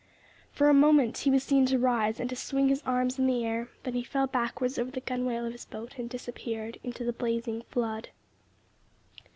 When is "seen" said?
1.43-1.67